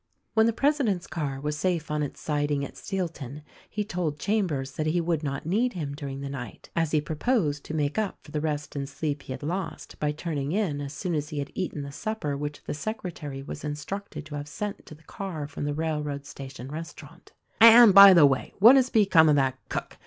[0.33, 4.87] "When the president's car was safe on its siding at Steelton he told Chambers that
[4.87, 8.31] he would not need him during the night, as he proposed to make up for
[8.31, 11.51] the rest and sleep he had lost by turning in as soon as he had
[11.53, 15.65] eaten the supper which the secretary was instructed to have sent to the car from
[15.65, 17.33] the railroad station restaurant.
[17.59, 19.99] "And, by the way, what has become of that cook?